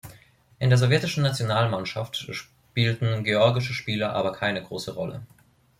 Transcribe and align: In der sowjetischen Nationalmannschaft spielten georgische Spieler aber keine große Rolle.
In 0.57 0.69
der 0.71 0.79
sowjetischen 0.79 1.21
Nationalmannschaft 1.21 2.17
spielten 2.31 3.23
georgische 3.23 3.73
Spieler 3.75 4.13
aber 4.13 4.31
keine 4.31 4.63
große 4.63 4.95
Rolle. 4.95 5.21